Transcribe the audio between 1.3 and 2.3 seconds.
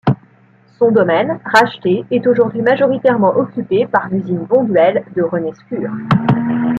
racheté, est